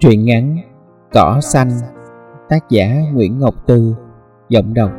Truyện 0.00 0.24
ngắn 0.24 0.58
Cỏ 1.12 1.38
xanh 1.40 1.70
Tác 2.48 2.70
giả 2.70 2.96
Nguyễn 3.12 3.38
Ngọc 3.38 3.54
Tư 3.66 3.94
Giọng 4.48 4.74
đọc 4.74 4.90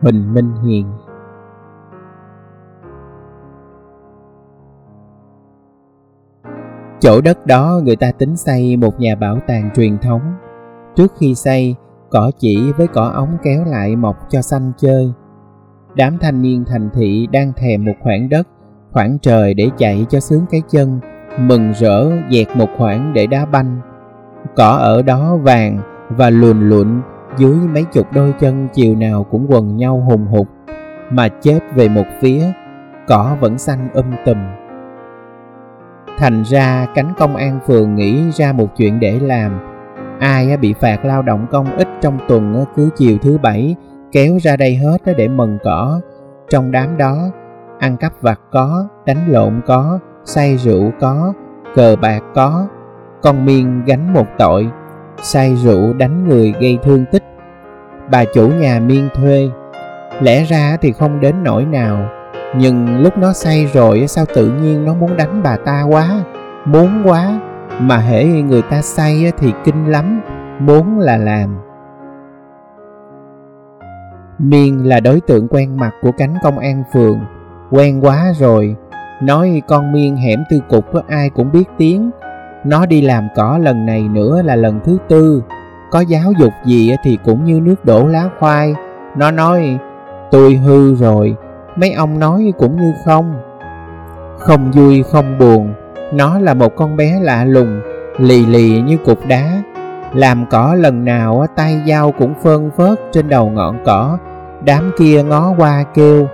Huỳnh 0.00 0.34
Minh 0.34 0.52
Hiền. 0.64 0.86
Chỗ 7.00 7.20
đất 7.20 7.46
đó 7.46 7.80
người 7.84 7.96
ta 7.96 8.12
tính 8.12 8.36
xây 8.36 8.76
một 8.76 9.00
nhà 9.00 9.14
bảo 9.14 9.38
tàng 9.46 9.70
truyền 9.74 9.98
thống. 9.98 10.34
Trước 10.94 11.12
khi 11.18 11.34
xây, 11.34 11.74
cỏ 12.10 12.30
chỉ 12.38 12.72
với 12.76 12.86
cỏ 12.86 13.12
ống 13.14 13.36
kéo 13.42 13.64
lại 13.64 13.96
mọc 13.96 14.16
cho 14.28 14.42
xanh 14.42 14.72
chơi. 14.76 15.12
Đám 15.94 16.18
thanh 16.18 16.42
niên 16.42 16.64
thành 16.64 16.90
thị 16.94 17.28
đang 17.32 17.52
thèm 17.52 17.84
một 17.84 17.94
khoảng 18.02 18.28
đất 18.28 18.48
Khoảng 18.92 19.18
trời 19.18 19.54
để 19.54 19.70
chạy 19.76 20.06
cho 20.08 20.20
sướng 20.20 20.46
cái 20.50 20.62
chân 20.68 21.00
Mừng 21.38 21.72
rỡ 21.72 22.10
dẹt 22.30 22.46
một 22.56 22.68
khoảng 22.76 23.12
để 23.14 23.26
đá 23.26 23.46
banh. 23.46 23.95
Cỏ 24.54 24.68
ở 24.68 25.02
đó 25.02 25.36
vàng 25.36 25.78
và 26.08 26.30
luồn 26.30 26.68
lụn, 26.68 27.00
dưới 27.36 27.56
mấy 27.74 27.84
chục 27.84 28.06
đôi 28.12 28.34
chân 28.40 28.68
chiều 28.72 28.96
nào 28.96 29.26
cũng 29.30 29.46
quần 29.48 29.76
nhau 29.76 30.04
hùng 30.08 30.26
hục, 30.26 30.48
mà 31.10 31.28
chết 31.28 31.60
về 31.74 31.88
một 31.88 32.06
phía, 32.20 32.42
cỏ 33.08 33.36
vẫn 33.40 33.58
xanh 33.58 33.88
um 33.94 34.12
tùm. 34.26 34.36
Thành 36.18 36.42
ra 36.42 36.86
cánh 36.94 37.12
công 37.18 37.36
an 37.36 37.60
phường 37.66 37.94
nghĩ 37.94 38.30
ra 38.30 38.52
một 38.52 38.76
chuyện 38.76 39.00
để 39.00 39.20
làm. 39.20 39.60
Ai 40.20 40.56
bị 40.56 40.72
phạt 40.72 41.04
lao 41.04 41.22
động 41.22 41.46
công 41.50 41.76
ích 41.76 41.88
trong 42.00 42.18
tuần 42.28 42.64
cứ 42.76 42.90
chiều 42.96 43.18
thứ 43.22 43.38
bảy, 43.38 43.76
kéo 44.12 44.38
ra 44.42 44.56
đây 44.56 44.76
hết 44.76 45.16
để 45.16 45.28
mần 45.28 45.58
cỏ. 45.64 46.00
Trong 46.50 46.72
đám 46.72 46.96
đó, 46.96 47.16
ăn 47.78 47.96
cắp 47.96 48.12
vặt 48.20 48.40
có, 48.52 48.88
đánh 49.06 49.28
lộn 49.28 49.60
có, 49.66 49.98
say 50.24 50.56
rượu 50.56 50.90
có, 51.00 51.32
cờ 51.74 51.96
bạc 52.02 52.20
có 52.34 52.66
con 53.26 53.44
miên 53.44 53.84
gánh 53.86 54.12
một 54.12 54.26
tội 54.38 54.68
say 55.22 55.56
rượu 55.56 55.92
đánh 55.92 56.28
người 56.28 56.54
gây 56.60 56.78
thương 56.82 57.04
tích. 57.12 57.22
Bà 58.10 58.24
chủ 58.34 58.48
nhà 58.48 58.80
miên 58.86 59.08
thuê, 59.14 59.50
lẽ 60.20 60.44
ra 60.44 60.76
thì 60.80 60.92
không 60.92 61.20
đến 61.20 61.34
nỗi 61.42 61.64
nào, 61.64 62.08
nhưng 62.56 63.02
lúc 63.02 63.18
nó 63.18 63.32
say 63.32 63.66
rồi 63.66 64.06
sao 64.06 64.24
tự 64.34 64.50
nhiên 64.50 64.84
nó 64.84 64.94
muốn 64.94 65.16
đánh 65.16 65.40
bà 65.44 65.56
ta 65.56 65.82
quá? 65.82 66.24
Muốn 66.64 67.02
quá, 67.04 67.40
mà 67.80 67.96
hễ 67.96 68.24
người 68.24 68.62
ta 68.62 68.82
say 68.82 69.32
thì 69.38 69.52
kinh 69.64 69.90
lắm, 69.90 70.20
muốn 70.58 70.98
là 70.98 71.16
làm. 71.16 71.58
Miên 74.38 74.88
là 74.88 75.00
đối 75.00 75.20
tượng 75.20 75.48
quen 75.48 75.76
mặt 75.76 75.90
của 76.02 76.12
cánh 76.18 76.34
công 76.42 76.58
an 76.58 76.82
phường, 76.92 77.20
quen 77.70 78.04
quá 78.04 78.32
rồi, 78.38 78.76
nói 79.22 79.62
con 79.68 79.92
miên 79.92 80.16
hẻm 80.16 80.44
tư 80.50 80.60
cục 80.68 80.84
ai 81.08 81.30
cũng 81.30 81.52
biết 81.52 81.64
tiếng 81.78 82.10
nó 82.68 82.86
đi 82.86 83.00
làm 83.00 83.28
cỏ 83.36 83.58
lần 83.62 83.86
này 83.86 84.02
nữa 84.02 84.42
là 84.42 84.56
lần 84.56 84.80
thứ 84.84 84.98
tư. 85.08 85.42
Có 85.90 86.00
giáo 86.00 86.32
dục 86.40 86.52
gì 86.64 86.94
thì 87.04 87.18
cũng 87.24 87.44
như 87.44 87.60
nước 87.60 87.84
đổ 87.84 88.06
lá 88.06 88.28
khoai. 88.38 88.74
Nó 89.16 89.30
nói, 89.30 89.78
tôi 90.30 90.54
hư 90.54 90.94
rồi. 90.94 91.36
Mấy 91.76 91.92
ông 91.92 92.18
nói 92.18 92.52
cũng 92.58 92.76
như 92.76 92.92
không. 93.04 93.34
Không 94.38 94.70
vui, 94.70 95.02
không 95.12 95.38
buồn. 95.38 95.74
Nó 96.12 96.38
là 96.38 96.54
một 96.54 96.76
con 96.76 96.96
bé 96.96 97.20
lạ 97.22 97.44
lùng, 97.44 97.80
lì 98.18 98.46
lì 98.46 98.80
như 98.80 98.96
cục 98.96 99.18
đá. 99.28 99.62
Làm 100.14 100.46
cỏ 100.50 100.74
lần 100.78 101.04
nào, 101.04 101.46
tay 101.56 101.80
dao 101.88 102.12
cũng 102.12 102.34
phơn 102.42 102.70
phớt 102.76 102.98
trên 103.12 103.28
đầu 103.28 103.50
ngọn 103.50 103.78
cỏ. 103.84 104.18
Đám 104.64 104.92
kia 104.98 105.22
ngó 105.22 105.54
qua 105.58 105.84
kêu, 105.94 106.28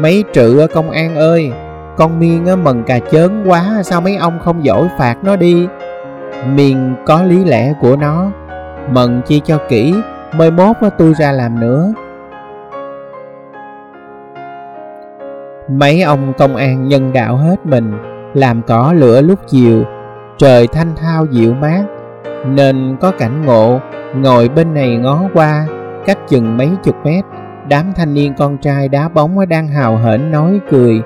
mấy 0.00 0.24
trự 0.32 0.66
công 0.74 0.90
an 0.90 1.16
ơi 1.16 1.52
con 2.00 2.18
miên 2.18 2.46
á, 2.46 2.56
mần 2.56 2.82
cà 2.82 2.98
chớn 2.98 3.44
quá 3.46 3.82
sao 3.82 4.00
mấy 4.00 4.16
ông 4.16 4.38
không 4.44 4.62
dỗi 4.64 4.88
phạt 4.98 5.16
nó 5.22 5.36
đi? 5.36 5.66
Miên 6.54 6.94
có 7.06 7.22
lý 7.22 7.44
lẽ 7.44 7.72
của 7.80 7.96
nó. 7.96 8.30
Mần 8.90 9.20
chi 9.26 9.40
cho 9.44 9.58
kỹ 9.68 9.94
mới 10.36 10.50
mốt 10.50 10.76
á, 10.80 10.90
tôi 10.98 11.14
ra 11.14 11.32
làm 11.32 11.60
nữa. 11.60 11.92
Mấy 15.68 16.02
ông 16.02 16.32
công 16.38 16.56
an 16.56 16.88
nhân 16.88 17.12
đạo 17.12 17.36
hết 17.36 17.56
mình 17.64 17.92
làm 18.34 18.62
cỏ 18.62 18.92
lửa 18.96 19.20
lúc 19.20 19.38
chiều 19.46 19.84
trời 20.38 20.66
thanh 20.66 20.96
thao 20.96 21.26
dịu 21.26 21.54
mát 21.54 21.82
nên 22.46 22.96
có 23.00 23.10
cảnh 23.10 23.46
ngộ 23.46 23.80
ngồi 24.14 24.48
bên 24.48 24.74
này 24.74 24.96
ngó 24.96 25.22
qua 25.34 25.66
cách 26.06 26.18
chừng 26.28 26.56
mấy 26.56 26.70
chục 26.82 26.96
mét 27.04 27.24
đám 27.68 27.92
thanh 27.96 28.14
niên 28.14 28.34
con 28.38 28.58
trai 28.58 28.88
đá 28.88 29.08
bóng 29.08 29.48
đang 29.48 29.68
hào 29.68 29.96
hển 29.96 30.30
nói 30.30 30.60
cười 30.70 31.02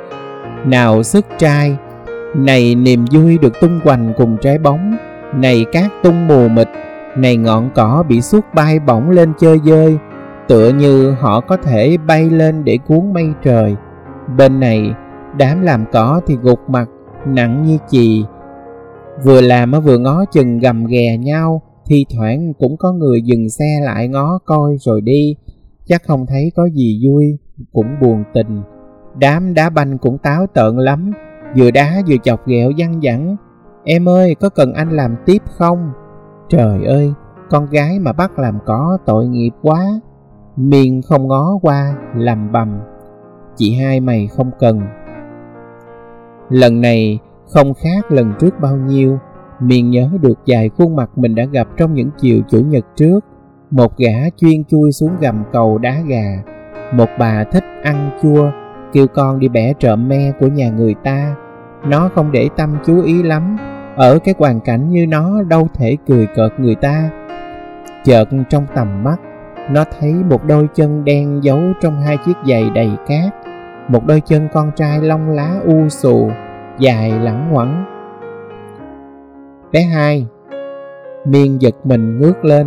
nào 0.65 1.03
sức 1.03 1.27
trai, 1.39 1.77
này 2.35 2.75
niềm 2.75 3.05
vui 3.13 3.39
được 3.39 3.61
tung 3.61 3.81
hoành 3.85 4.13
cùng 4.17 4.37
trái 4.41 4.59
bóng, 4.59 4.97
này 5.35 5.65
cát 5.73 5.91
tung 6.03 6.29
mù 6.29 6.49
mịt, 6.49 6.69
này 7.17 7.37
ngọn 7.37 7.71
cỏ 7.75 8.05
bị 8.09 8.21
suốt 8.21 8.45
bay 8.55 8.79
bổng 8.79 9.11
lên 9.11 9.33
chơi 9.39 9.61
dơi 9.65 9.99
tựa 10.49 10.69
như 10.69 11.11
họ 11.11 11.41
có 11.41 11.57
thể 11.57 11.97
bay 12.07 12.31
lên 12.31 12.65
để 12.65 12.79
cuốn 12.87 13.13
mây 13.13 13.27
trời. 13.43 13.77
Bên 14.37 14.61
này, 14.61 14.95
đám 15.39 15.63
làm 15.63 15.85
cỏ 15.93 16.21
thì 16.27 16.37
gục 16.43 16.59
mặt, 16.69 16.89
nặng 17.27 17.63
như 17.63 17.79
chì. 17.89 18.25
Vừa 19.25 19.41
làm 19.41 19.73
vừa 19.85 19.99
ngó 19.99 20.25
chừng 20.33 20.59
gầm 20.59 20.87
ghè 20.87 21.17
nhau, 21.17 21.63
thi 21.87 22.07
thoảng 22.17 22.53
cũng 22.59 22.77
có 22.77 22.93
người 22.93 23.23
dừng 23.23 23.49
xe 23.49 23.81
lại 23.83 24.09
ngó 24.09 24.39
coi 24.45 24.77
rồi 24.81 25.01
đi. 25.01 25.37
Chắc 25.87 26.03
không 26.03 26.27
thấy 26.27 26.53
có 26.57 26.69
gì 26.75 27.01
vui, 27.07 27.25
cũng 27.73 27.87
buồn 28.01 28.25
tình. 28.35 28.63
Đám 29.19 29.55
đá 29.55 29.71
banh 29.71 29.99
cũng 29.99 30.19
táo 30.19 30.47
tợn 30.47 30.77
lắm. 30.77 31.13
Vừa 31.57 31.71
đá 31.71 32.03
vừa 32.09 32.17
chọc 32.23 32.47
ghẹo 32.47 32.71
văng 32.79 33.01
vẳng. 33.03 33.37
Em 33.85 34.09
ơi, 34.09 34.37
có 34.41 34.49
cần 34.49 34.73
anh 34.73 34.91
làm 34.91 35.17
tiếp 35.27 35.43
không? 35.59 35.93
Trời 36.49 36.85
ơi, 36.85 37.13
Con 37.51 37.67
gái 37.71 37.99
mà 37.99 38.13
bắt 38.13 38.39
làm 38.39 38.59
có 38.67 38.99
tội 39.07 39.27
nghiệp 39.27 39.51
quá. 39.63 39.85
Miên 40.57 41.03
không 41.03 41.29
ngó 41.29 41.59
qua, 41.63 41.95
Làm 42.17 42.53
bầm. 42.53 42.81
Chị 43.57 43.75
hai 43.75 44.01
mày 44.01 44.29
không 44.37 44.51
cần. 44.59 44.81
Lần 46.51 46.81
này 46.81 47.19
không 47.53 47.75
khác 47.75 48.13
lần 48.13 48.33
trước 48.41 48.61
bao 48.61 48.77
nhiêu. 48.77 49.19
Miên 49.61 49.91
nhớ 49.91 50.11
được 50.21 50.39
vài 50.47 50.69
khuôn 50.69 50.97
mặt 50.97 51.11
mình 51.17 51.35
đã 51.35 51.45
gặp 51.45 51.69
trong 51.77 51.95
những 51.95 52.11
chiều 52.19 52.43
chủ 52.49 52.61
nhật 52.61 52.85
trước. 52.97 53.21
Một 53.71 53.97
gã 53.99 54.29
chuyên 54.37 54.65
chui 54.65 54.93
xuống 54.93 55.13
gầm 55.21 55.45
cầu 55.53 55.79
đá 55.79 56.01
gà. 56.09 56.43
Một 56.93 57.09
bà 57.19 57.45
thích 57.45 57.65
ăn 57.83 58.11
chua 58.23 58.51
kêu 58.95 59.07
con 59.07 59.39
đi 59.39 59.49
bẻ 59.49 59.73
trộm 59.73 60.09
me 60.09 60.33
của 60.41 60.47
nhà 60.47 60.71
người 60.71 60.95
ta. 61.05 61.35
Nó 61.85 62.11
không 62.15 62.33
để 62.33 62.49
tâm 62.57 62.77
chú 62.85 63.03
ý 63.03 63.23
lắm. 63.23 63.57
Ở 63.97 64.19
cái 64.19 64.35
hoàn 64.39 64.61
cảnh 64.61 64.91
như 64.91 65.07
nó, 65.07 65.43
đâu 65.43 65.69
thể 65.75 65.97
cười 66.09 66.27
cợt 66.35 66.61
người 66.61 66.75
ta. 66.75 67.11
Chợt 68.05 68.29
trong 68.51 68.67
tầm 68.75 69.05
mắt, 69.05 69.17
nó 69.71 69.85
thấy 70.01 70.13
một 70.13 70.45
đôi 70.45 70.69
chân 70.75 71.05
đen 71.05 71.41
giấu 71.45 71.61
trong 71.81 72.01
hai 72.01 72.19
chiếc 72.25 72.37
giày 72.49 72.71
đầy 72.75 72.91
cát. 73.07 73.35
Một 73.89 74.07
đôi 74.07 74.21
chân 74.21 74.49
con 74.53 74.71
trai 74.77 75.01
lông 75.01 75.31
lá 75.31 75.55
u 75.65 75.89
xù, 75.89 76.31
dài 76.79 77.11
lẳng 77.11 77.51
quẩn 77.53 77.85
bé 79.75 79.83
hai, 79.83 80.27
miên 81.25 81.63
giật 81.63 81.75
mình 81.85 82.19
ngước 82.19 82.45
lên. 82.45 82.67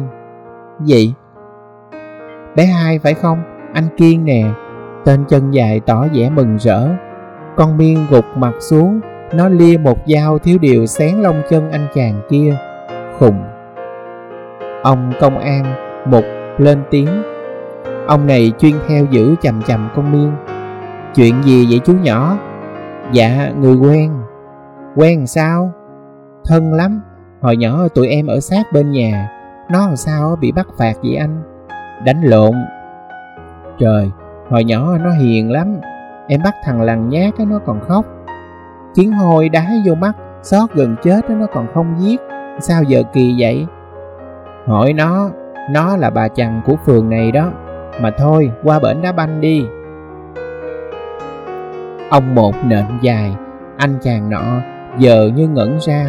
Gì? 0.84 1.14
Bé 2.56 2.66
hai 2.66 3.00
phải 3.00 3.14
không? 3.14 3.44
Anh 3.74 3.84
kiên 3.98 4.26
nè. 4.26 4.44
Tên 5.08 5.26
chân 5.28 5.52
dài 5.52 5.80
tỏ 5.80 6.08
vẻ 6.14 6.30
mừng 6.30 6.58
rỡ. 6.60 6.88
Con 7.56 7.78
miên 7.78 8.06
gục 8.10 8.26
mặt 8.36 8.54
xuống, 8.60 9.00
Nó 9.34 9.50
lia 9.50 9.78
một 9.78 9.98
dao 10.08 10.40
thiếu 10.40 10.58
điều 10.62 10.86
xén 10.86 11.16
lông 11.18 11.42
chân 11.50 11.72
anh 11.72 11.88
chàng 11.94 12.22
kia. 12.30 12.58
Khùng. 13.20 13.44
Ông 14.84 15.14
công 15.20 15.38
an 15.38 15.66
Một 16.06 16.24
lên 16.58 16.84
tiếng. 16.92 17.24
Ông 18.08 18.28
này 18.28 18.52
chuyên 18.60 18.74
theo 18.88 19.06
giữ 19.06 19.36
chầm 19.42 19.62
chầm 19.62 19.90
con 19.96 20.12
miên. 20.12 20.32
Chuyện 21.16 21.44
gì 21.44 21.68
vậy 21.70 21.80
chú 21.86 21.94
nhỏ? 21.94 22.38
Dạ 23.12 23.52
người 23.60 23.76
quen. 23.76 24.12
Quen 24.96 25.28
sao? 25.28 25.72
Thân 26.46 26.74
lắm. 26.74 27.02
Hồi 27.42 27.58
nhỏ 27.58 27.88
tụi 27.88 28.08
em 28.08 28.28
ở 28.28 28.40
sát 28.40 28.72
bên 28.74 28.92
nhà. 28.92 29.30
Nó 29.70 29.88
làm 29.88 29.96
sao 29.96 30.36
bị 30.42 30.52
bắt 30.52 30.68
phạt 30.78 30.94
vậy 31.04 31.16
anh? 31.16 31.42
Đánh 32.06 32.22
lộn. 32.24 32.54
Trời 33.80 34.12
Hồi 34.50 34.64
nhỏ 34.64 34.98
nó 34.98 35.12
hiền 35.12 35.52
lắm. 35.52 35.78
Em 36.28 36.42
bắt 36.44 36.56
thằng 36.64 36.82
lằn 36.82 37.10
nhát 37.10 37.34
nó 37.40 37.60
còn 37.66 37.80
khóc. 37.88 38.06
Kiến 38.96 39.12
hôi 39.12 39.50
đá 39.50 39.68
vô 39.86 39.96
mắt, 39.96 40.12
Xót 40.44 40.74
gần 40.74 40.96
chết 41.04 41.30
nó 41.30 41.46
còn 41.54 41.68
không 41.74 41.96
giết. 42.00 42.22
Sao 42.60 42.84
giờ 42.84 43.04
kỳ 43.14 43.36
vậy? 43.40 43.66
Hỏi 44.66 44.94
nó 44.94 45.30
Nó 45.72 45.98
là 45.98 46.10
bà 46.10 46.28
chằn 46.28 46.62
của 46.66 46.76
phường 46.86 47.10
này 47.10 47.32
đó. 47.32 47.52
Mà 48.02 48.12
thôi, 48.18 48.52
qua 48.64 48.80
bển 48.80 49.02
đá 49.02 49.12
banh 49.12 49.42
đi. 49.42 49.66
Ông 52.10 52.36
một 52.36 52.56
nện 52.66 52.86
dài, 53.02 53.36
Anh 53.78 53.98
chàng 54.02 54.30
nọ 54.30 54.44
Giờ 54.98 55.32
như 55.36 55.48
ngẩn 55.48 55.78
ra. 55.80 56.06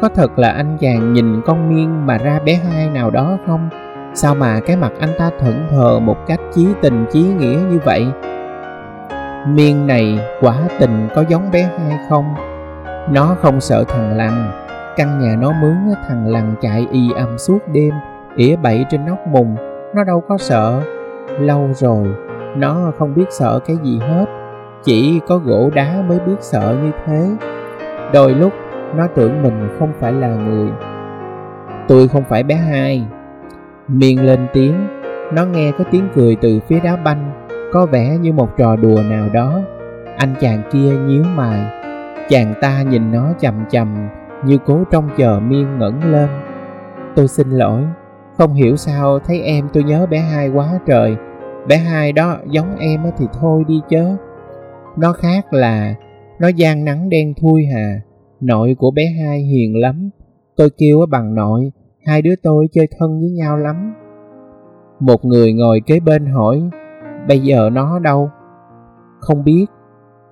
Có 0.00 0.08
thật 0.08 0.38
là 0.38 0.50
anh 0.50 0.76
chàng 0.80 1.12
nhìn 1.12 1.40
con 1.46 1.74
miên 1.74 2.06
Mà 2.06 2.18
ra 2.18 2.40
bé 2.44 2.54
hai 2.54 2.90
nào 2.90 3.10
đó 3.10 3.38
không? 3.46 3.68
Sao 4.14 4.34
mà 4.34 4.60
cái 4.66 4.76
mặt 4.76 4.92
anh 5.00 5.10
ta 5.18 5.30
thẫn 5.40 5.66
thờ 5.70 5.98
một 5.98 6.16
cách 6.26 6.40
chí 6.54 6.68
tình 6.82 7.04
chí 7.12 7.22
nghĩa 7.22 7.58
như 7.70 7.78
vậy? 7.84 8.06
Miên 9.46 9.86
này 9.86 10.18
quả 10.40 10.54
tình 10.78 11.08
có 11.14 11.24
giống 11.28 11.50
bé 11.50 11.62
hai 11.62 11.98
không? 12.08 12.34
Nó 13.10 13.36
không 13.42 13.60
sợ 13.60 13.84
thằng 13.88 14.16
lằn, 14.16 14.50
Căn 14.96 15.18
nhà 15.18 15.36
nó 15.36 15.52
mướn 15.62 15.76
thằng 16.08 16.26
lằn 16.26 16.54
chạy 16.60 16.86
y 16.92 17.12
ầm 17.12 17.38
suốt 17.38 17.58
đêm, 17.72 17.90
ỉa 18.36 18.56
bậy 18.56 18.86
trên 18.90 19.06
nóc 19.06 19.26
mùng, 19.26 19.56
nó 19.94 20.04
đâu 20.04 20.22
có 20.28 20.38
sợ. 20.38 20.82
Lâu 21.40 21.68
rồi, 21.74 22.06
nó 22.56 22.92
không 22.98 23.14
biết 23.14 23.24
sợ 23.30 23.60
cái 23.66 23.76
gì 23.82 23.98
hết, 23.98 24.24
chỉ 24.82 25.20
có 25.28 25.38
gỗ 25.38 25.70
đá 25.74 26.02
mới 26.08 26.18
biết 26.26 26.36
sợ 26.40 26.76
như 26.82 26.90
thế. 27.06 27.30
Đôi 28.12 28.34
lúc, 28.34 28.52
nó 28.94 29.06
tưởng 29.14 29.42
mình 29.42 29.68
không 29.78 29.92
phải 30.00 30.12
là 30.12 30.28
người. 30.28 30.68
Tôi 31.88 32.08
không 32.08 32.24
phải 32.28 32.42
bé 32.42 32.54
hai. 32.54 33.06
Miên 33.92 34.26
lên 34.26 34.46
tiếng, 34.52 34.74
nó 35.32 35.44
nghe 35.44 35.72
có 35.78 35.84
tiếng 35.90 36.08
cười 36.14 36.36
từ 36.36 36.60
phía 36.68 36.80
đá 36.80 36.96
banh, 36.96 37.48
có 37.72 37.86
vẻ 37.86 38.18
như 38.20 38.32
một 38.32 38.48
trò 38.58 38.76
đùa 38.76 39.02
nào 39.10 39.28
đó. 39.32 39.60
Anh 40.16 40.34
chàng 40.40 40.62
kia 40.72 40.96
nhíu 41.06 41.22
mày, 41.22 41.60
chàng 42.28 42.54
ta 42.60 42.82
nhìn 42.82 43.12
nó 43.12 43.32
chầm 43.40 43.54
chầm 43.70 44.08
như 44.44 44.58
cố 44.66 44.84
trông 44.90 45.08
chờ 45.16 45.40
miên 45.40 45.78
ngẩng 45.78 46.12
lên. 46.12 46.28
Tôi 47.16 47.28
xin 47.28 47.50
lỗi, 47.50 47.82
không 48.38 48.54
hiểu 48.54 48.76
sao 48.76 49.18
thấy 49.18 49.40
em 49.40 49.68
tôi 49.72 49.82
nhớ 49.82 50.06
bé 50.06 50.18
hai 50.18 50.48
quá 50.48 50.78
trời. 50.86 51.16
Bé 51.68 51.76
hai 51.76 52.12
đó 52.12 52.36
giống 52.50 52.76
em 52.78 53.00
thì 53.18 53.26
thôi 53.40 53.64
đi 53.68 53.80
chớ. 53.88 54.16
Nó 54.96 55.12
khác 55.12 55.52
là 55.52 55.94
nó 56.40 56.48
gian 56.48 56.84
nắng 56.84 57.08
đen 57.08 57.34
thui 57.40 57.66
hà. 57.74 58.00
Nội 58.40 58.76
của 58.78 58.90
bé 58.90 59.02
hai 59.24 59.38
hiền 59.38 59.76
lắm. 59.76 60.10
Tôi 60.56 60.68
kêu 60.78 61.06
bằng 61.10 61.34
nội, 61.34 61.72
hai 62.10 62.22
đứa 62.22 62.34
tôi 62.42 62.68
chơi 62.72 62.88
thân 62.98 63.20
với 63.20 63.30
nhau 63.30 63.56
lắm. 63.56 63.94
Một 65.00 65.24
người 65.24 65.52
ngồi 65.52 65.80
kế 65.86 66.00
bên 66.00 66.26
hỏi, 66.26 66.62
bây 67.28 67.38
giờ 67.40 67.70
nó 67.72 67.98
đâu? 67.98 68.30
Không 69.20 69.44
biết. 69.44 69.66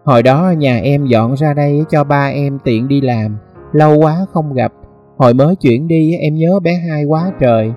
Hồi 0.05 0.23
đó 0.23 0.55
nhà 0.59 0.79
em 0.79 1.07
dọn 1.07 1.35
ra 1.37 1.55
đây 1.55 1.85
cho 1.89 2.05
ba 2.05 2.27
em 2.27 2.59
tiện 2.65 2.89
đi 2.89 3.01
làm, 3.01 3.37
lâu 3.73 3.99
quá 3.99 4.17
không 4.33 4.53
gặp. 4.53 4.73
Hồi 5.17 5.35
mới 5.35 5.57
chuyển 5.57 5.89
đi 5.89 6.17
em 6.17 6.35
nhớ 6.35 6.61
bé 6.61 6.75
hai 6.91 7.05
quá 7.05 7.33
trời, 7.41 7.73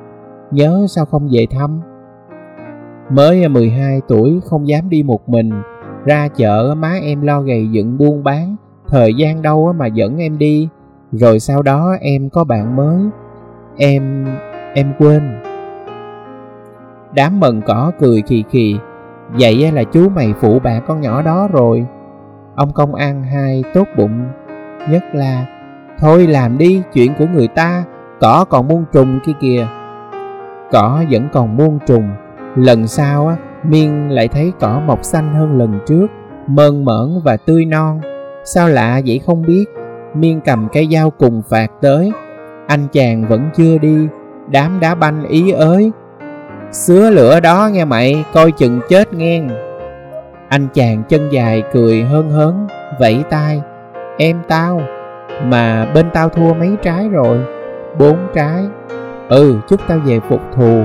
nhớ 0.52 0.86
sao 0.90 1.06
không 1.06 1.28
về 1.32 1.46
thăm? 1.52 1.82
Mới 3.10 3.50
12 3.50 4.02
tuổi 4.08 4.40
không 4.46 4.68
dám 4.68 4.90
đi 4.90 5.04
một 5.04 5.30
mình, 5.30 5.52
ra 6.06 6.28
chợ 6.28 6.76
má 6.78 7.00
em 7.04 7.22
lo 7.22 7.42
gầy 7.42 7.68
dựng 7.72 7.98
buôn 7.98 8.24
bán, 8.24 8.56
thời 8.88 9.14
gian 9.14 9.42
đâu 9.42 9.74
mà 9.78 9.88
dẫn 9.88 10.18
em 10.18 10.38
đi. 10.38 10.70
Rồi 11.12 11.40
sau 11.40 11.62
đó 11.62 11.96
em 12.02 12.30
có 12.30 12.44
bạn 12.44 12.76
mới, 12.76 13.02
em... 13.82 14.28
em 14.74 14.94
quên. 15.00 15.42
Đám 17.14 17.40
mần 17.40 17.62
cỏ 17.62 17.92
cười 18.00 18.22
khì 18.22 18.44
khì, 18.50 18.76
vậy 19.40 19.72
là 19.72 19.84
chú 19.84 20.10
mày 20.10 20.34
phụ 20.40 20.60
bạc 20.60 20.80
con 20.88 21.02
nhỏ 21.02 21.22
đó 21.22 21.48
rồi. 21.52 21.86
Ông 22.56 22.74
công 22.74 22.96
an 22.96 23.24
hai 23.24 23.64
tốt 23.74 23.88
bụng, 23.98 24.24
nhất 24.90 25.04
là 25.14 25.46
Thôi 26.00 26.28
làm 26.28 26.58
đi, 26.58 26.82
chuyện 26.94 27.14
của 27.20 27.26
người 27.34 27.48
ta, 27.48 27.84
cỏ 28.20 28.46
còn 28.50 28.68
muôn 28.68 28.86
trùng 28.94 29.20
kia 29.26 29.34
kìa. 29.40 29.68
Cỏ 30.72 31.04
vẫn 31.10 31.28
còn 31.34 31.58
muôn 31.58 31.80
trùng, 31.88 32.10
lần 32.56 32.88
sau 32.88 33.28
á, 33.28 33.36
Miên 33.64 34.10
lại 34.10 34.28
thấy 34.28 34.52
cỏ 34.60 34.82
mọc 34.86 35.04
xanh 35.04 35.34
hơn 35.34 35.58
lần 35.58 35.80
trước, 35.86 36.08
mơn 36.48 36.86
mởn 36.86 37.22
và 37.24 37.38
tươi 37.38 37.66
non. 37.66 38.02
Sao 38.44 38.70
lạ 38.70 39.02
vậy 39.06 39.20
không 39.26 39.42
biết, 39.42 39.66
Miên 40.14 40.42
cầm 40.42 40.68
cây 40.74 40.88
dao 40.92 41.10
cùng 41.10 41.42
phạt 41.50 41.68
tới. 41.82 42.12
Anh 42.72 42.88
chàng 42.92 43.28
vẫn 43.28 43.50
chưa 43.56 43.78
đi, 43.78 44.08
đám 44.48 44.80
đá 44.80 44.96
banh 44.96 45.28
ý 45.28 45.52
ới. 45.52 45.92
Xứa 46.72 47.10
lửa 47.10 47.40
đó 47.40 47.70
nghe 47.74 47.86
mày, 47.86 48.26
coi 48.34 48.52
chừng 48.52 48.80
chết 48.90 49.14
nghe. 49.14 49.42
Anh 50.50 50.68
chàng 50.74 51.04
chân 51.10 51.30
dài 51.32 51.64
cười 51.74 52.04
hơn 52.04 52.30
hớn, 52.30 52.68
vẫy 53.00 53.24
tay. 53.30 53.62
Em 54.18 54.42
tao, 54.48 54.82
mà 55.44 55.86
bên 55.94 56.06
tao 56.14 56.30
thua 56.30 56.54
mấy 56.54 56.76
trái 56.82 57.10
rồi 57.10 57.40
Bốn 58.00 58.18
trái 58.34 58.64
Ừ 59.30 59.56
chúc 59.68 59.80
tao 59.88 60.00
về 60.00 60.20
phục 60.20 60.42
thù 60.56 60.84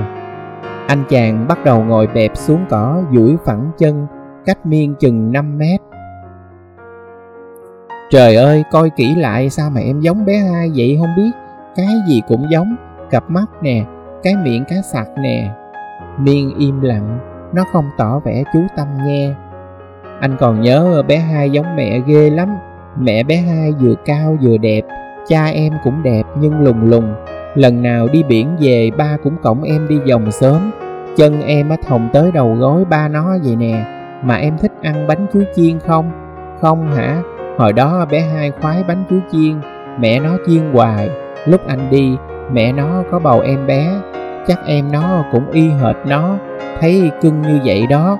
Anh 0.87 1.03
chàng 1.09 1.47
bắt 1.47 1.65
đầu 1.65 1.83
ngồi 1.83 2.07
bẹp 2.07 2.31
xuống 2.37 2.65
cỏ 2.69 3.01
duỗi 3.13 3.37
phẳng 3.45 3.71
chân 3.77 4.07
Cách 4.45 4.65
miên 4.65 4.95
chừng 4.95 5.31
5 5.31 5.57
mét 5.57 5.81
Trời 8.09 8.35
ơi 8.35 8.63
coi 8.71 8.89
kỹ 8.89 9.15
lại 9.15 9.49
sao 9.49 9.69
mà 9.69 9.81
em 9.81 9.99
giống 9.99 10.25
bé 10.25 10.37
hai 10.37 10.71
vậy 10.75 10.97
không 11.01 11.15
biết 11.17 11.46
cái 11.77 11.87
gì 12.07 12.21
cũng 12.27 12.45
giống 12.51 12.75
Cặp 13.09 13.29
mắt 13.29 13.45
nè 13.61 13.85
Cái 14.23 14.35
miệng 14.35 14.63
cá 14.65 14.75
sặc 14.93 15.07
nè 15.17 15.51
Miên 16.17 16.53
im 16.57 16.81
lặng 16.81 17.19
Nó 17.53 17.63
không 17.73 17.85
tỏ 17.97 18.19
vẻ 18.19 18.43
chú 18.53 18.59
tâm 18.77 18.87
nghe 19.05 19.33
Anh 20.19 20.37
còn 20.39 20.61
nhớ 20.61 21.03
bé 21.07 21.17
hai 21.17 21.49
giống 21.49 21.75
mẹ 21.75 21.99
ghê 22.07 22.29
lắm 22.29 22.57
Mẹ 22.99 23.23
bé 23.23 23.35
hai 23.35 23.71
vừa 23.71 23.95
cao 24.05 24.37
vừa 24.41 24.57
đẹp, 24.57 24.81
cha 25.27 25.45
em 25.45 25.73
cũng 25.83 26.03
đẹp 26.03 26.23
nhưng 26.39 26.61
lùng 26.61 26.89
lùng. 26.89 27.13
Lần 27.55 27.83
nào 27.83 28.07
đi 28.11 28.23
biển 28.23 28.55
về 28.59 28.91
ba 28.97 29.17
cũng 29.23 29.37
cổng 29.43 29.63
em 29.63 29.87
đi 29.87 29.99
vòng 30.11 30.31
sớm. 30.31 30.71
Chân 31.15 31.41
em 31.41 31.69
á 31.69 31.77
thòng 31.87 32.09
tới 32.13 32.31
đầu 32.31 32.55
gối 32.55 32.85
ba 32.85 33.07
nó 33.07 33.37
vậy 33.43 33.55
nè. 33.55 33.85
Mà 34.23 34.35
em 34.35 34.57
thích 34.57 34.71
ăn 34.81 35.07
bánh 35.07 35.25
chuối 35.33 35.45
chiên 35.55 35.79
không? 35.79 36.11
Không 36.61 36.91
hả? 36.91 37.21
Hồi 37.57 37.73
đó 37.73 38.05
bé 38.11 38.19
hai 38.19 38.51
khoái 38.51 38.83
bánh 38.87 39.03
chuối 39.09 39.19
chiên, 39.31 39.55
mẹ 39.99 40.19
nó 40.19 40.37
chiên 40.47 40.71
hoài. 40.73 41.09
Lúc 41.47 41.61
anh 41.67 41.89
đi, 41.89 42.17
mẹ 42.51 42.71
nó 42.71 43.03
có 43.11 43.19
bầu 43.19 43.39
em 43.39 43.67
bé. 43.67 43.89
Chắc 44.47 44.59
em 44.65 44.91
nó 44.91 45.23
cũng 45.31 45.51
y 45.51 45.69
hệt 45.69 45.95
nó, 46.05 46.35
thấy 46.79 47.11
cưng 47.21 47.41
như 47.41 47.59
vậy 47.65 47.87
đó. 47.87 48.17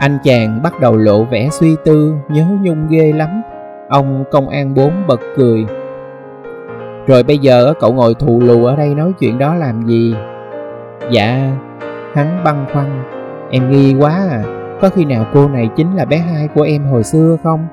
Anh 0.00 0.18
chàng 0.24 0.60
bắt 0.62 0.80
đầu 0.80 0.96
lộ 0.96 1.24
vẻ 1.24 1.48
suy 1.50 1.76
tư, 1.84 2.14
nhớ 2.28 2.44
nhung 2.62 2.86
ghê 2.88 3.12
lắm. 3.12 3.42
Ông 3.88 4.24
công 4.30 4.48
an 4.48 4.74
bốn 4.74 4.92
bật 5.06 5.20
cười. 5.36 5.66
Rồi 7.06 7.22
bây 7.22 7.38
giờ 7.38 7.74
cậu 7.80 7.92
ngồi 7.92 8.14
thù 8.14 8.40
lù 8.40 8.64
ở 8.64 8.76
đây 8.76 8.94
nói 8.94 9.12
chuyện 9.18 9.38
đó 9.38 9.54
làm 9.54 9.82
gì? 9.82 10.14
Dạ, 11.10 11.50
hắn 12.14 12.40
băn 12.44 12.66
khoăn. 12.72 13.02
Em 13.50 13.70
nghi 13.70 13.94
quá 14.00 14.26
à, 14.30 14.42
có 14.80 14.88
khi 14.88 15.04
nào 15.04 15.26
cô 15.34 15.48
này 15.48 15.68
chính 15.76 15.96
là 15.96 16.04
bé 16.04 16.16
hai 16.16 16.48
của 16.54 16.62
em 16.62 16.84
hồi 16.84 17.04
xưa 17.04 17.36
không? 17.42 17.66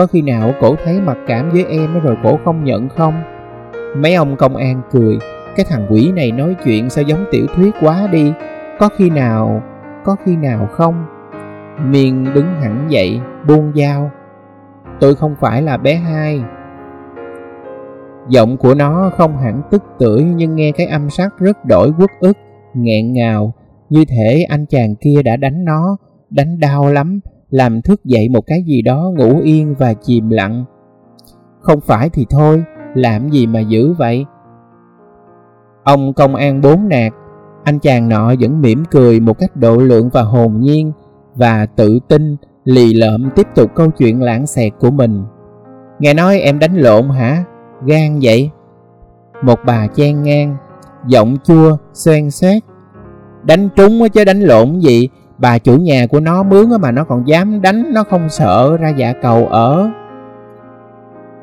Có 0.00 0.06
khi 0.06 0.22
nào 0.22 0.52
cổ 0.60 0.76
thấy 0.84 1.00
mặc 1.00 1.18
cảm 1.26 1.50
với 1.50 1.64
em 1.64 2.00
rồi 2.00 2.16
cổ 2.22 2.38
không 2.44 2.64
nhận 2.64 2.88
không? 2.88 3.22
Mấy 3.96 4.14
ông 4.14 4.36
công 4.36 4.56
an 4.56 4.82
cười, 4.90 5.18
cái 5.56 5.66
thằng 5.68 5.86
quỷ 5.90 6.12
này 6.12 6.32
nói 6.32 6.56
chuyện 6.64 6.90
sao 6.90 7.04
giống 7.04 7.24
tiểu 7.30 7.46
thuyết 7.56 7.74
quá 7.80 8.08
đi. 8.12 8.32
Có 8.78 8.88
khi 8.96 9.10
nào, 9.10 9.62
có 10.04 10.16
khi 10.24 10.36
nào 10.36 10.68
không? 10.72 11.06
Miên 11.90 12.34
đứng 12.34 12.46
hẳn 12.60 12.86
dậy, 12.88 13.20
buông 13.48 13.72
dao. 13.76 14.10
Tôi 15.00 15.14
không 15.14 15.34
phải 15.40 15.62
là 15.62 15.76
bé 15.76 15.94
hai. 15.94 16.42
Giọng 18.28 18.56
của 18.56 18.74
nó 18.74 19.10
không 19.16 19.38
hẳn 19.38 19.62
tức 19.70 19.82
tưởi 19.98 20.24
nhưng 20.24 20.56
nghe 20.56 20.72
cái 20.72 20.86
âm 20.86 21.10
sắc 21.10 21.38
rất 21.38 21.64
đổi 21.64 21.92
quốc 21.98 22.10
ức, 22.20 22.36
nghẹn 22.74 23.12
ngào. 23.12 23.54
Như 23.88 24.04
thể 24.08 24.46
anh 24.48 24.66
chàng 24.66 24.94
kia 24.94 25.22
đã 25.24 25.36
đánh 25.36 25.64
nó, 25.64 25.96
đánh 26.30 26.60
đau 26.60 26.92
lắm, 26.92 27.20
làm 27.50 27.82
thức 27.82 28.04
dậy 28.04 28.28
một 28.28 28.46
cái 28.46 28.62
gì 28.62 28.82
đó 28.82 29.10
ngủ 29.16 29.40
yên 29.42 29.74
và 29.78 29.94
chìm 29.94 30.30
lặng. 30.30 30.64
Không 31.60 31.80
phải 31.80 32.10
thì 32.10 32.26
thôi, 32.30 32.62
làm 32.94 33.28
gì 33.28 33.46
mà 33.46 33.60
giữ 33.60 33.92
vậy? 33.92 34.24
Ông 35.84 36.12
công 36.12 36.34
an 36.34 36.60
bốn 36.60 36.88
nạt, 36.88 37.12
anh 37.64 37.78
chàng 37.78 38.08
nọ 38.08 38.34
vẫn 38.40 38.60
mỉm 38.60 38.84
cười 38.90 39.20
một 39.20 39.38
cách 39.38 39.56
độ 39.56 39.76
lượng 39.76 40.08
và 40.12 40.22
hồn 40.22 40.60
nhiên, 40.60 40.92
và 41.34 41.66
tự 41.66 41.98
tin 42.08 42.36
lì 42.64 42.94
lợm 42.94 43.30
tiếp 43.36 43.46
tục 43.54 43.70
câu 43.74 43.90
chuyện 43.90 44.22
lãng 44.22 44.46
xẹt 44.46 44.72
của 44.78 44.90
mình. 44.90 45.24
Nghe 45.98 46.14
nói 46.14 46.38
em 46.38 46.58
đánh 46.58 46.76
lộn 46.76 47.08
hả? 47.08 47.44
Gan 47.86 48.18
vậy? 48.22 48.50
Một 49.42 49.58
bà 49.66 49.86
chen 49.86 50.22
ngang, 50.22 50.56
giọng 51.06 51.36
chua, 51.44 51.76
xoen 51.92 52.30
xoét. 52.30 52.62
Đánh 53.42 53.68
trúng 53.76 54.08
chứ 54.12 54.24
đánh 54.24 54.40
lộn 54.40 54.80
gì? 54.80 55.08
Bà 55.40 55.58
chủ 55.58 55.76
nhà 55.76 56.06
của 56.10 56.20
nó 56.20 56.42
mướn 56.42 56.68
mà 56.80 56.90
nó 56.90 57.04
còn 57.04 57.28
dám 57.28 57.62
đánh, 57.62 57.84
nó 57.94 58.04
không 58.04 58.28
sợ 58.28 58.76
ra 58.76 58.88
dạ 58.88 59.12
cầu 59.22 59.46
ở. 59.46 59.90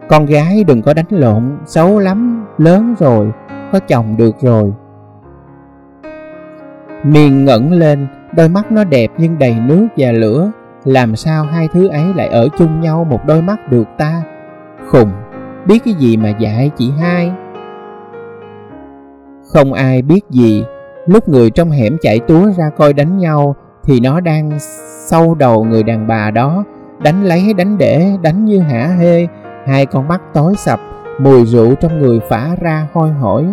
Con 0.09 0.25
gái 0.25 0.63
đừng 0.63 0.81
có 0.81 0.93
đánh 0.93 1.05
lộn, 1.09 1.57
xấu 1.65 1.99
lắm, 1.99 2.45
lớn 2.57 2.95
rồi, 2.99 3.31
có 3.71 3.79
chồng 3.79 4.17
được 4.17 4.35
rồi. 4.41 4.73
Miền 7.03 7.45
ngẩng 7.45 7.73
lên, 7.73 8.07
Đôi 8.37 8.49
mắt 8.49 8.71
nó 8.71 8.83
đẹp 8.83 9.11
nhưng 9.17 9.39
đầy 9.39 9.55
nước 9.67 9.87
và 9.97 10.11
lửa 10.11 10.51
Làm 10.85 11.15
sao 11.15 11.43
hai 11.43 11.67
thứ 11.73 11.87
ấy 11.87 12.13
lại 12.15 12.27
ở 12.27 12.47
chung 12.57 12.81
nhau 12.81 13.03
một 13.03 13.19
đôi 13.25 13.41
mắt 13.41 13.71
được 13.71 13.87
ta 13.97 14.21
Khùng 14.87 15.11
Biết 15.65 15.79
cái 15.85 15.93
gì 15.93 16.17
mà 16.17 16.29
dạy 16.29 16.71
chị 16.77 16.91
hai 16.99 17.31
Không 19.53 19.73
ai 19.73 20.01
biết 20.01 20.21
gì 20.29 20.63
Lúc 21.05 21.29
người 21.29 21.51
trong 21.51 21.71
hẻm 21.71 21.97
chạy 22.01 22.19
túa 22.19 22.51
ra 22.57 22.69
coi 22.77 22.93
đánh 22.93 23.17
nhau 23.17 23.55
thì 23.87 23.99
nó 23.99 24.19
đang 24.19 24.49
sâu 25.05 25.35
đầu 25.35 25.63
người 25.63 25.83
đàn 25.83 26.07
bà 26.07 26.31
đó 26.31 26.63
Đánh 26.99 27.23
lấy 27.23 27.53
đánh 27.53 27.77
để 27.77 28.11
đánh 28.21 28.45
như 28.45 28.59
hả 28.59 28.87
hê 28.99 29.27
Hai 29.67 29.85
con 29.85 30.07
mắt 30.07 30.21
tối 30.33 30.55
sập 30.57 30.79
Mùi 31.19 31.45
rượu 31.45 31.75
trong 31.75 32.01
người 32.01 32.19
phả 32.29 32.55
ra 32.61 32.87
hôi 32.93 33.09
hổi 33.09 33.45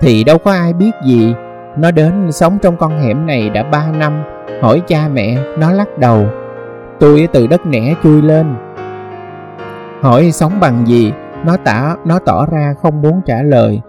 Thì 0.00 0.24
đâu 0.24 0.38
có 0.38 0.52
ai 0.52 0.72
biết 0.72 0.90
gì 1.04 1.34
nó 1.78 1.90
đến 1.90 2.32
sống 2.32 2.58
trong 2.62 2.76
con 2.76 2.98
hẻm 3.00 3.26
này 3.26 3.50
đã 3.50 3.62
ba 3.62 3.90
năm, 3.90 4.22
hỏi 4.60 4.82
cha 4.86 5.08
mẹ, 5.12 5.38
nó 5.58 5.72
lắc 5.72 5.98
đầu. 5.98 6.26
Tôi 7.00 7.28
từ 7.32 7.46
đất 7.46 7.66
nẻ 7.66 7.94
chui 8.02 8.22
lên. 8.22 8.54
Hỏi 10.00 10.32
sống 10.32 10.52
bằng 10.60 10.86
gì, 10.86 11.12
nó 11.44 11.56
tả 11.56 11.96
nó 12.04 12.18
tỏ 12.18 12.46
ra 12.46 12.74
không 12.82 13.02
muốn 13.02 13.20
trả 13.26 13.42
lời. 13.42 13.80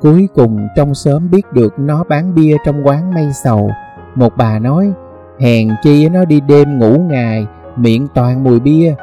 Cuối 0.00 0.28
cùng 0.34 0.68
trong 0.76 0.94
sớm 0.94 1.30
biết 1.30 1.52
được 1.52 1.74
nó 1.78 2.04
bán 2.08 2.34
bia 2.34 2.56
trong 2.66 2.86
quán 2.86 3.14
mây 3.14 3.28
sầu. 3.44 3.70
Một 4.14 4.36
bà 4.36 4.58
nói, 4.58 4.92
hèn 5.40 5.68
chi 5.82 6.08
nó 6.08 6.24
đi 6.24 6.40
đêm 6.40 6.78
ngủ 6.78 6.98
ngày, 6.98 7.46
miệng 7.76 8.08
toàn 8.14 8.44
mùi 8.44 8.60
bia. 8.60 8.94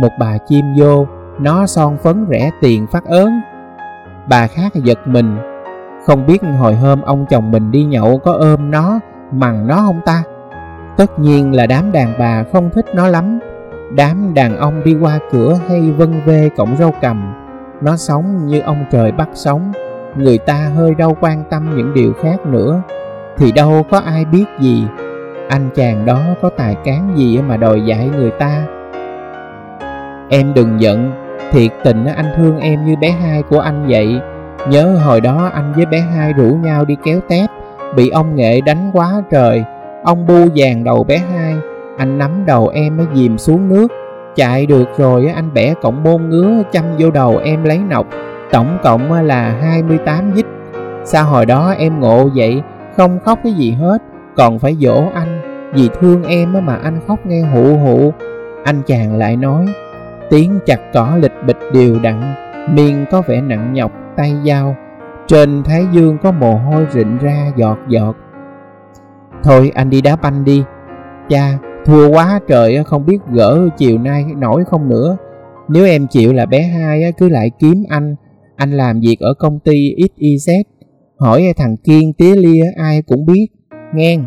Một 0.00 0.12
bà 0.18 0.38
chim 0.38 0.64
vô, 0.78 1.06
nó 1.40 1.66
son 1.66 1.96
phấn 2.02 2.26
rẻ 2.30 2.50
tiền 2.60 2.86
phát 2.92 3.04
ớn. 3.04 3.40
Bà 4.28 4.46
khác 4.46 4.74
giật 4.74 4.98
mình, 5.06 5.36
không 6.06 6.26
biết 6.26 6.42
hồi 6.58 6.74
hôm 6.74 7.02
ông 7.02 7.26
chồng 7.30 7.50
mình 7.50 7.70
đi 7.70 7.84
nhậu 7.84 8.18
có 8.18 8.32
ôm 8.32 8.70
nó, 8.70 9.00
mằng 9.32 9.66
nó 9.66 9.76
không 9.76 10.00
ta? 10.04 10.22
Tất 10.96 11.18
nhiên 11.18 11.54
là 11.54 11.66
đám 11.66 11.92
đàn 11.92 12.12
bà 12.18 12.44
không 12.52 12.70
thích 12.70 12.86
nó 12.94 13.08
lắm. 13.08 13.38
Đám 13.94 14.34
đàn 14.34 14.56
ông 14.56 14.84
đi 14.84 14.96
qua 15.00 15.18
cửa 15.32 15.58
hay 15.68 15.80
vân 15.80 16.20
vê 16.24 16.48
cổng 16.56 16.76
rau 16.76 16.94
cầm. 17.00 17.34
Nó 17.80 17.96
sống 17.96 18.46
như 18.46 18.60
ông 18.60 18.84
trời 18.90 19.12
bắt 19.12 19.28
sống. 19.34 19.72
Người 20.16 20.38
ta 20.38 20.70
hơi 20.76 20.94
đâu 20.94 21.16
quan 21.20 21.44
tâm 21.50 21.76
những 21.76 21.94
điều 21.94 22.12
khác 22.12 22.46
nữa. 22.46 22.82
Thì 23.36 23.52
đâu 23.52 23.86
có 23.90 23.98
ai 23.98 24.24
biết 24.24 24.44
gì. 24.60 24.86
Anh 25.52 25.68
chàng 25.74 26.06
đó 26.06 26.20
có 26.42 26.50
tài 26.56 26.74
cán 26.84 27.12
gì 27.16 27.38
mà 27.48 27.56
đòi 27.56 27.80
dạy 27.80 28.10
người 28.16 28.30
ta. 28.30 28.64
Em 30.28 30.54
đừng 30.54 30.80
giận, 30.80 31.12
thiệt 31.50 31.70
tình 31.84 32.04
anh 32.04 32.32
thương 32.36 32.58
em 32.60 32.84
như 32.84 32.96
bé 33.00 33.10
hai 33.10 33.42
của 33.42 33.58
anh 33.58 33.86
vậy. 33.88 34.20
Nhớ 34.68 34.96
hồi 35.04 35.20
đó 35.20 35.50
anh 35.54 35.72
với 35.76 35.86
bé 35.86 36.00
hai 36.00 36.32
rủ 36.32 36.44
nhau 36.62 36.84
đi 36.84 36.96
kéo 37.04 37.20
tép, 37.28 37.50
bị 37.96 38.08
ông 38.08 38.36
nghệ 38.36 38.60
đánh 38.60 38.90
quá 38.92 39.22
trời. 39.30 39.64
Ông 40.04 40.26
bu 40.26 40.46
vàng 40.56 40.84
đầu 40.84 41.04
bé 41.04 41.18
hai, 41.18 41.54
anh 41.98 42.18
nắm 42.18 42.46
đầu 42.46 42.68
em 42.68 42.96
mới 42.96 43.06
dìm 43.14 43.38
xuống 43.38 43.68
nước. 43.68 43.88
Chạy 44.36 44.66
được 44.66 44.88
rồi 44.96 45.26
anh 45.34 45.54
bẻ 45.54 45.74
cọng 45.74 46.02
môn 46.02 46.30
ngứa 46.30 46.62
chăm 46.72 46.84
vô 46.98 47.10
đầu 47.10 47.40
em 47.44 47.64
lấy 47.64 47.78
nọc. 47.78 48.06
Tổng 48.52 48.78
cộng 48.82 49.12
là 49.12 49.56
28 49.62 50.32
dít. 50.34 50.46
Sao 51.04 51.24
hồi 51.24 51.46
đó 51.46 51.74
em 51.78 52.00
ngộ 52.00 52.28
vậy, 52.34 52.62
không 52.96 53.18
khóc 53.24 53.38
cái 53.44 53.52
gì 53.52 53.72
hết, 53.72 54.02
còn 54.36 54.58
phải 54.58 54.76
dỗ 54.80 55.02
anh. 55.14 55.41
Vì 55.72 55.88
thương 56.00 56.22
em 56.22 56.52
mà 56.66 56.76
anh 56.76 57.00
khóc 57.06 57.26
nghe 57.26 57.40
hụ 57.40 57.76
hụ. 57.76 58.12
Anh 58.64 58.82
chàng 58.86 59.16
lại 59.16 59.36
nói, 59.36 59.66
tiếng 60.30 60.58
chặt 60.66 60.80
cỏ 60.92 61.16
lịch 61.20 61.32
bịch 61.46 61.58
đều 61.72 61.98
đặn, 62.02 62.34
miên 62.74 63.04
có 63.10 63.22
vẻ 63.26 63.40
nặng 63.40 63.72
nhọc 63.72 63.92
tay 64.16 64.34
dao. 64.46 64.76
Trên 65.26 65.62
thái 65.62 65.86
dương 65.92 66.18
có 66.22 66.32
mồ 66.32 66.54
hôi 66.54 66.86
rịn 66.90 67.18
ra 67.18 67.52
giọt 67.56 67.78
giọt. 67.88 68.16
Thôi 69.42 69.72
anh 69.74 69.90
đi 69.90 70.00
đá 70.00 70.16
banh 70.16 70.44
đi. 70.44 70.64
Cha 71.28 71.58
thua 71.84 72.08
quá 72.08 72.40
trời 72.48 72.84
không 72.84 73.06
biết 73.06 73.18
gỡ 73.30 73.68
chiều 73.76 73.98
nay 73.98 74.24
nổi 74.36 74.64
không 74.64 74.88
nữa. 74.88 75.16
Nếu 75.68 75.86
em 75.86 76.06
chịu 76.06 76.32
là 76.32 76.46
bé 76.46 76.62
hai 76.62 77.12
cứ 77.18 77.28
lại 77.28 77.50
kiếm 77.58 77.84
anh. 77.88 78.14
Anh 78.56 78.70
làm 78.70 79.00
việc 79.00 79.16
ở 79.20 79.34
công 79.34 79.58
ty 79.60 79.94
XYZ 79.96 80.62
hỏi 81.18 81.52
thằng 81.56 81.76
Kiên 81.76 82.12
tía 82.12 82.34
lia 82.36 82.62
ai 82.76 83.02
cũng 83.02 83.26
biết. 83.26 83.46
Ngang 83.94 84.26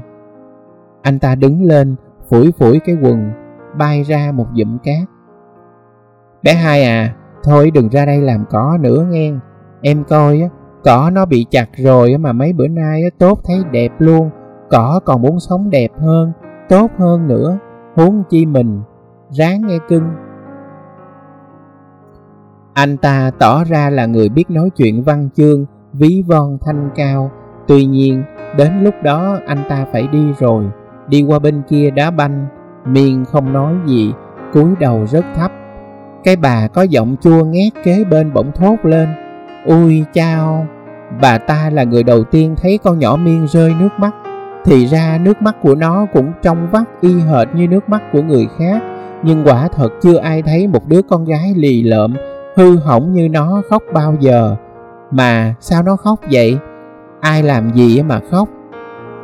anh 1.05 1.19
ta 1.19 1.35
đứng 1.35 1.63
lên 1.63 1.95
phủi 2.29 2.51
phủi 2.59 2.79
cái 2.85 2.97
quần 3.01 3.31
bay 3.77 4.03
ra 4.03 4.31
một 4.33 4.47
dụm 4.55 4.77
cát 4.77 5.09
bé 6.43 6.53
hai 6.53 6.83
à 6.83 7.15
thôi 7.43 7.71
đừng 7.73 7.89
ra 7.89 8.05
đây 8.05 8.21
làm 8.21 8.45
cỏ 8.49 8.77
nữa 8.81 9.05
nghe 9.09 9.31
Em 9.87 10.03
coi 10.03 10.41
á, 10.41 10.49
cỏ 10.83 11.09
nó 11.13 11.25
bị 11.25 11.45
chặt 11.51 11.69
rồi 11.75 12.17
mà 12.17 12.31
mấy 12.31 12.53
bữa 12.53 12.67
nay 12.67 13.03
á, 13.03 13.09
tốt 13.19 13.39
thấy 13.45 13.63
đẹp 13.71 13.91
luôn. 13.99 14.29
Cỏ 14.69 14.99
còn 15.05 15.21
muốn 15.21 15.39
sống 15.39 15.69
đẹp 15.69 15.89
hơn, 15.99 16.31
tốt 16.69 16.91
hơn 16.97 17.27
nữa. 17.27 17.57
Huống 17.95 18.23
chi 18.29 18.45
mình, 18.45 18.81
ráng 19.29 19.67
nghe 19.67 19.77
cưng. 19.89 20.03
Anh 22.73 22.97
ta 22.97 23.31
tỏ 23.39 23.63
ra 23.63 23.89
là 23.89 24.05
người 24.05 24.29
biết 24.29 24.49
nói 24.49 24.69
chuyện 24.69 25.03
văn 25.03 25.29
chương, 25.35 25.65
ví 25.93 26.23
von 26.27 26.57
thanh 26.61 26.89
cao. 26.95 27.31
Tuy 27.67 27.85
nhiên, 27.85 28.23
đến 28.57 28.83
lúc 28.83 28.93
đó 29.03 29.37
anh 29.47 29.63
ta 29.69 29.85
phải 29.91 30.07
đi 30.07 30.33
rồi. 30.39 30.65
Đi 31.07 31.25
qua 31.27 31.39
bên 31.39 31.61
kia 31.69 31.89
đá 31.91 32.11
banh, 32.11 32.47
miên 32.85 33.25
không 33.25 33.53
nói 33.53 33.73
gì, 33.85 34.13
cúi 34.53 34.69
đầu 34.79 35.05
rất 35.05 35.25
thấp. 35.35 35.51
Cái 36.23 36.35
bà 36.35 36.67
có 36.67 36.81
giọng 36.81 37.15
chua 37.21 37.45
ngét 37.45 37.73
kế 37.83 38.03
bên 38.03 38.33
bỗng 38.33 38.51
thốt 38.51 38.75
lên. 38.83 39.07
ui 39.65 40.03
chao, 40.13 40.67
bà 41.21 41.37
ta 41.37 41.69
là 41.73 41.83
người 41.83 42.03
đầu 42.03 42.23
tiên 42.23 42.55
thấy 42.61 42.79
con 42.83 42.99
nhỏ 42.99 43.15
miên 43.15 43.47
rơi 43.47 43.73
nước 43.79 43.89
mắt. 43.97 44.11
Thì 44.65 44.85
ra 44.85 45.19
nước 45.21 45.41
mắt 45.41 45.55
của 45.61 45.75
nó 45.75 46.05
cũng 46.13 46.31
trong 46.41 46.67
vắt 46.71 46.83
y 47.01 47.19
hệt 47.19 47.47
như 47.55 47.67
nước 47.67 47.89
mắt 47.89 48.01
của 48.11 48.21
người 48.21 48.47
khác. 48.57 48.83
Nhưng 49.23 49.43
quả 49.43 49.67
thật 49.67 49.89
chưa 50.01 50.17
ai 50.17 50.41
thấy 50.41 50.67
một 50.67 50.87
đứa 50.87 51.01
con 51.01 51.25
gái 51.25 51.53
lì 51.55 51.83
lợm, 51.83 52.15
hư 52.55 52.77
hỏng 52.77 53.13
như 53.13 53.29
nó 53.29 53.61
khóc 53.69 53.83
bao 53.93 54.15
giờ. 54.19 54.55
Mà 55.11 55.55
sao 55.59 55.83
nó 55.83 55.95
khóc 55.95 56.19
vậy? 56.31 56.57
Ai 57.21 57.43
làm 57.43 57.73
gì 57.73 58.03
mà 58.03 58.19
khóc? 58.31 58.49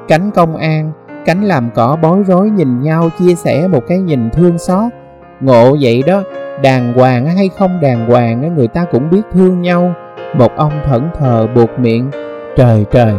Cánh 0.07 0.31
công 0.31 0.55
an, 0.55 0.91
cánh 1.25 1.44
làm 1.44 1.70
cỏ 1.75 1.98
bối 2.01 2.24
rối 2.24 2.50
nhìn 2.50 2.82
nhau 2.82 3.10
chia 3.20 3.36
sẻ 3.36 3.68
một 3.68 3.84
cái 3.88 4.00
nhìn 4.00 4.30
thương 4.30 4.58
xót. 4.58 4.92
Ngộ 5.40 5.78
vậy 5.82 6.04
đó, 6.08 6.24
đàng 6.63 6.94
hoàng 6.94 7.25
hay 7.25 7.50
không 7.58 7.80
đàng 7.82 8.10
hoàng 8.10 8.56
người 8.56 8.68
ta 8.68 8.86
cũng 8.92 9.10
biết 9.10 9.22
thương 9.32 9.62
nhau. 9.62 9.94
Một 10.38 10.51
ông 10.56 10.74
thẫn 10.86 11.10
thờ 11.20 11.48
buộc 11.56 11.70
miệng 11.80 12.12
trời 12.58 12.86
trời. 12.92 13.13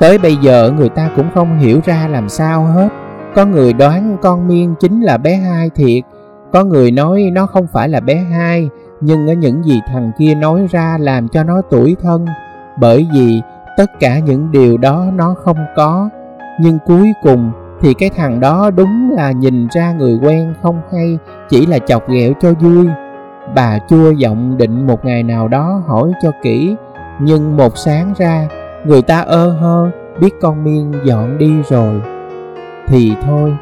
Tới 0.00 0.18
bây 0.18 0.36
giờ 0.36 0.70
người 0.76 0.88
ta 0.88 1.10
cũng 1.16 1.26
không 1.34 1.58
hiểu 1.58 1.80
ra 1.84 2.08
làm 2.08 2.28
sao 2.28 2.64
hết. 2.64 2.88
Có 3.34 3.44
người 3.44 3.72
đoán 3.72 4.16
con 4.22 4.48
miên 4.48 4.74
chính 4.80 5.00
là 5.00 5.18
bé 5.18 5.34
hai 5.34 5.70
thiệt. 5.70 6.04
Có 6.52 6.64
người 6.64 6.90
nói 6.90 7.30
nó 7.32 7.46
không 7.46 7.66
phải 7.72 7.88
là 7.88 8.00
bé 8.00 8.14
hai 8.14 8.68
nhưng 9.00 9.26
ở 9.26 9.32
những 9.32 9.64
gì 9.64 9.80
thằng 9.86 10.12
kia 10.18 10.34
nói 10.34 10.66
ra 10.70 10.96
làm 11.00 11.28
cho 11.28 11.44
nó 11.44 11.62
tủi 11.62 11.96
thân. 12.02 12.26
Bởi 12.80 13.06
vì 13.14 13.40
tất 13.76 13.90
cả 14.00 14.18
những 14.18 14.52
điều 14.52 14.76
đó 14.78 15.04
nó 15.14 15.34
không 15.44 15.56
có 15.76 16.08
nhưng 16.60 16.78
cuối 16.86 17.12
cùng 17.22 17.52
thì 17.80 17.94
cái 17.94 18.10
thằng 18.10 18.40
đó 18.40 18.70
đúng 18.76 19.10
là 19.16 19.32
nhìn 19.32 19.68
ra 19.70 19.92
người 19.92 20.18
quen 20.22 20.54
không 20.62 20.80
hay, 20.92 21.18
chỉ 21.48 21.66
là 21.66 21.78
chọc 21.78 22.08
ghẹo 22.08 22.32
cho 22.40 22.52
vui. 22.52 22.86
Bà 23.54 23.78
chua 23.88 24.10
giọng 24.10 24.58
định 24.58 24.86
một 24.86 25.04
ngày 25.04 25.22
nào 25.22 25.48
đó 25.48 25.82
hỏi 25.86 26.12
cho 26.22 26.30
kỹ, 26.42 26.76
Nhưng 27.20 27.56
một 27.56 27.78
sáng 27.78 28.14
ra, 28.16 28.48
Người 28.84 29.02
ta 29.02 29.20
ơ 29.20 29.50
hơ, 29.50 29.90
biết 30.20 30.30
con 30.40 30.64
miên 30.64 30.92
dọn 31.04 31.38
đi 31.38 31.52
rồi. 31.68 32.02
Thì 32.86 33.12
thôi 33.22 33.56